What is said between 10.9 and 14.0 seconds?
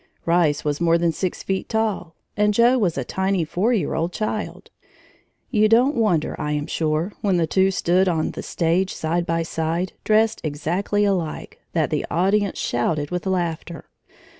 alike, that the audience shouted with laughter.